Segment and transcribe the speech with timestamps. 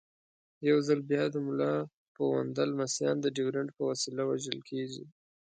[0.69, 1.73] یو ځل بیا د ملا
[2.15, 5.03] پوونده لمسیان د ډیورنډ په وسیله وژل کېږي.